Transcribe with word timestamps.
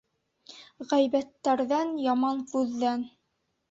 Ғәйбәттәрҙән, 0.93 1.95
яман 2.09 2.45
күҙҙән. 2.57 3.11